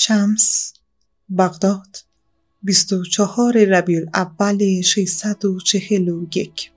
[0.00, 0.72] شمس
[1.38, 1.96] بغداد
[2.62, 6.72] 24 ربیع اول 641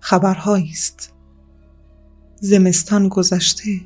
[0.00, 1.12] خبرهایی است.
[2.40, 3.80] زمستان گذشته.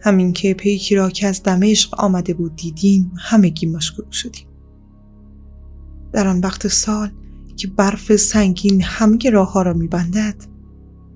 [0.00, 4.48] همین که پیکی را که از دمشق آمده بود دیدیم همگی مشغول شدیم.
[6.12, 7.10] در آن وقت سال
[7.56, 10.36] که برف سنگین همه راه ها را میبندد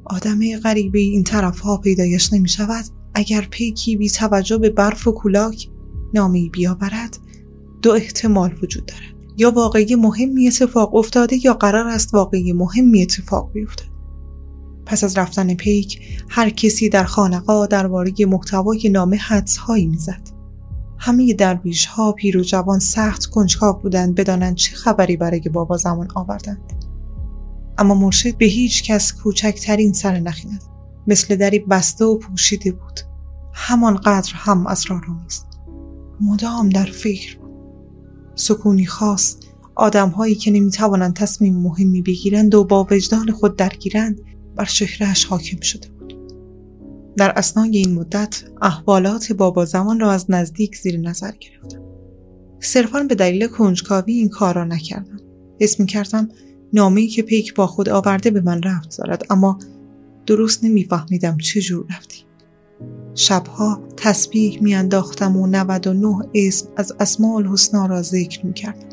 [0.05, 5.13] آدم غریبه این طرف ها پیدایش نمی شود اگر پیکی بی توجه به برف و
[5.13, 5.69] کولاک
[6.15, 7.19] نامی بیاورد
[7.83, 9.21] دو احتمال وجود دارد.
[9.37, 13.91] یا واقعی مهمی اتفاق افتاده یا قرار است واقعی مهمی اتفاق بیفتد.
[14.87, 20.29] پس از رفتن پیک هر کسی در خانقا درباره محتوای نامه حدس هایی می‌زد.
[20.99, 26.09] همه درویش ها پیر و جوان سخت کنجکاو بودند بدانند چه خبری برای بابا زمان
[26.15, 26.73] آوردند.
[27.79, 30.65] اما مرشد به هیچ کس کوچکترین سر نخیند.
[31.07, 33.01] مثل دری بسته و پوشیده بود.
[33.53, 35.45] همانقدر هم اسرارآمیز
[36.21, 37.39] مدام در فکر
[38.35, 39.37] سکونی خاص
[39.75, 44.21] آدمهایی که نمی‌توانند تصمیم مهمی بگیرند و با وجدان خود درگیرند
[44.57, 46.15] بر شهرش حاکم شده بود.
[47.17, 51.83] در اسنای این مدت احوالات بابا زمان را از نزدیک زیر نظر گرفتم
[52.61, 55.21] صرفا به دلیل کنجکاوی این کار را نکردم
[55.61, 56.29] اسم کردم
[56.73, 59.59] نامه‌ای که پیک با خود آورده به من رفت دارد اما
[60.31, 62.25] درست نمیفهمیدم چه جور رفتی
[63.15, 68.89] شبها تسبیح میانداختم و 99 اسم از اسماء الحسنا را ذکر می‌کردم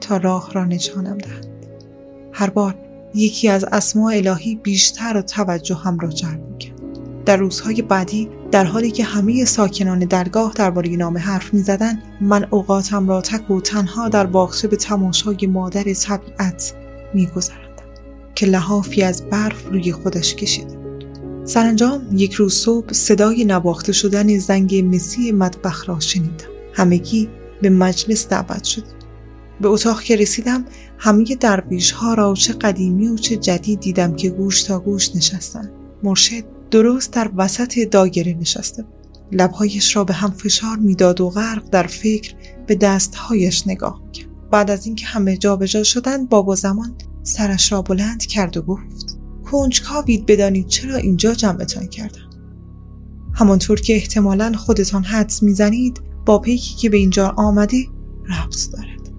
[0.00, 1.66] تا راه را نشانم دهند
[2.32, 2.74] هر بار
[3.14, 6.80] یکی از اسماء الهی بیشتر و توجه هم را جلب می‌کرد.
[7.24, 13.08] در روزهای بعدی در حالی که همه ساکنان درگاه درباره نام حرف می‌زدند من اوقاتم
[13.08, 16.74] را تک و تنها در باغچه به تماشای مادر طبیعت
[17.14, 17.75] میگذراندم
[18.36, 20.76] که لحافی از برف روی خودش کشیده
[21.44, 26.44] سرانجام یک روز صبح صدای نواخته شدن زنگ مسی مطبخ را شنیدم.
[26.72, 27.28] همگی
[27.62, 28.84] به مجلس دعوت شد.
[29.60, 30.64] به اتاق که رسیدم
[30.98, 35.70] همه درویش ها را چه قدیمی و چه جدید دیدم که گوش تا گوش نشستن
[36.02, 38.92] مرشد درست در وسط دایره نشسته بود.
[39.32, 42.34] لبهایش را به هم فشار می‌داد و غرق در فکر
[42.66, 48.26] به دستهایش نگاه کرد بعد از اینکه همه جابجا شدند بابا زمان سرش را بلند
[48.26, 52.30] کرد و گفت کنجکاوید بدانید چرا اینجا جمعتان کردم.
[53.34, 57.84] همانطور که احتمالا خودتان حدس می‌زنید با پیکی که به اینجا آمده
[58.28, 59.12] ربط دارد.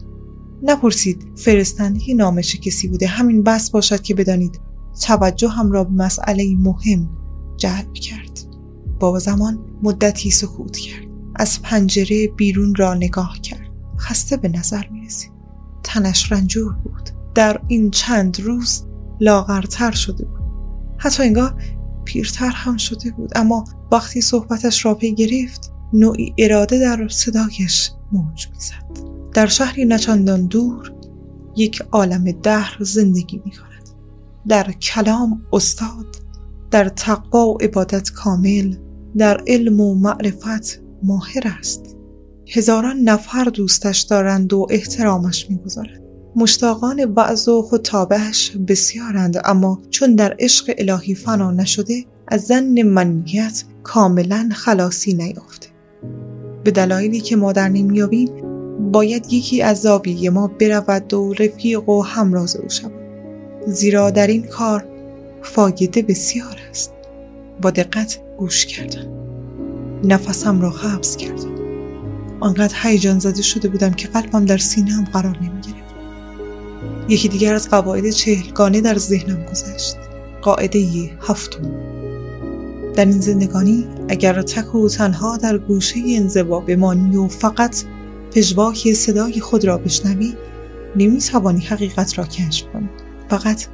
[0.64, 4.60] نپرسید فرستنده نامش کسی بوده همین بس باشد که بدانید
[5.02, 7.10] توجه هم را به مسئله مهم
[7.58, 8.40] جلب کرد.
[9.00, 13.70] بابا زمان مدتی سکوت کرد از پنجره بیرون را نگاه کرد.
[14.00, 15.32] خسته به نظر می رسید
[15.84, 17.17] تنش رنجور بود.
[17.38, 18.84] در این چند روز
[19.22, 20.42] لاغرتر شده بود.
[20.98, 21.62] حتی انگار
[22.06, 23.32] پیرتر هم شده بود.
[23.36, 29.08] اما وقتی صحبتش را پی گرفت نوعی اراده در صدایش موج می‌زد.
[29.34, 30.94] در شهری نچندان دور
[31.56, 33.90] یک عالم دهر زندگی می کند
[34.48, 36.16] در کلام استاد
[36.72, 38.76] در تقوا و عبادت کامل
[39.18, 41.96] در علم و معرفت ماهر است.
[42.48, 46.07] هزاران نفر دوستش دارند و احترامش می‌گذارند.
[46.38, 53.64] مشتاقان بعض و خطابهش بسیارند اما چون در عشق الهی فنا نشده از زن منیت
[53.84, 55.68] کاملا خلاصی نیافته
[56.64, 58.30] به دلایلی که ما در نمیابیم
[58.92, 62.92] باید یکی از زاویه ما برود و رفیق و همراز او شود.
[63.68, 64.86] زیرا در این کار
[65.42, 66.94] فایده بسیار است.
[67.62, 69.08] با دقت گوش کردم
[70.04, 71.58] نفسم را حبس کردم
[72.40, 75.57] آنقدر هیجان زده شده بودم که قلبم در سینهام قرار نمی
[77.10, 79.96] یکی دیگر از قواعد چهلگانه در ذهنم گذشت.
[80.42, 81.72] قاعده هفتم.
[82.96, 87.84] در این زندگانی اگر تک و تنها در گوشه انزوا بمانی و فقط
[88.32, 90.34] پژواک صدای خود را بشنوی
[90.96, 92.90] نمی‌توانی حقیقت را کشف کنی.
[93.30, 93.66] فقط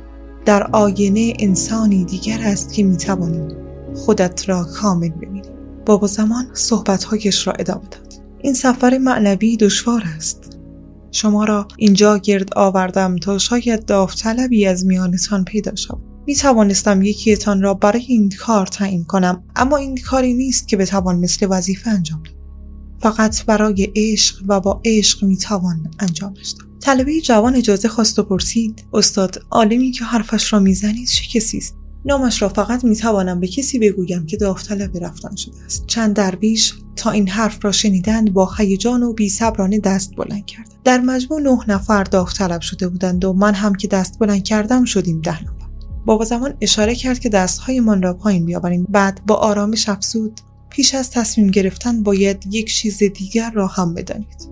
[0.46, 3.56] در آینه انسانی دیگر است که می‌توانی
[3.96, 5.42] خودت را کامل ببینی.
[5.86, 8.14] بابا زمان صحبتهایش را ادامه داد.
[8.42, 10.53] این سفر معنوی دشوار است.
[11.14, 16.02] شما را اینجا گرد آوردم تا شاید داوطلبی از میانتان پیدا شود.
[16.28, 21.20] می توانستم یکیتان را برای این کار تعیین کنم اما این کاری نیست که بتوان
[21.20, 22.34] مثل وظیفه انجام داد.
[23.00, 28.86] فقط برای عشق و با عشق می‌توان انجامش داد طلبه جوان اجازه خواست و پرسید
[28.94, 31.76] استاد عالمی که حرفش را می‌زنید چه کسی است؟
[32.06, 35.84] نامش را فقط می‌توانم به کسی بگویم که داوطلب رفتن شده است.
[35.88, 40.74] چند درویش تا این حرف را شنیدند با هیجان و بی صبرانه دست بلند کرد.
[40.84, 45.22] در مجموع نه نفر داوطلب شده بودند و من هم که دست بلند کردم شدیم
[45.22, 45.54] ده نفر.
[46.06, 48.88] بابا زمان اشاره کرد که دستهایمان را پایین بیاوریم.
[48.90, 50.42] بعد با آرامش افزود.
[50.70, 54.50] پیش از تصمیم گرفتن باید یک چیز دیگر را هم بدانید.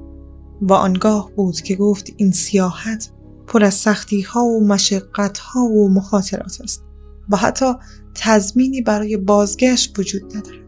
[0.61, 3.09] و آنگاه بود که گفت این سیاحت
[3.47, 6.83] پر از سختی ها و مشقت ها و مخاطرات است.
[7.31, 7.73] و حتی
[8.15, 10.61] تضمینی برای بازگشت وجود ندارد.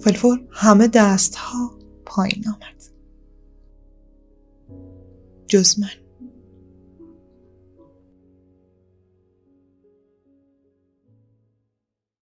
[0.00, 2.82] فلفور همه دستها پایین آمد.
[5.48, 6.05] جز من.